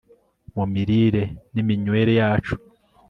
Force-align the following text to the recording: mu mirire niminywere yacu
mu 0.55 0.65
mirire 0.73 1.23
niminywere 1.53 2.11
yacu 2.21 2.55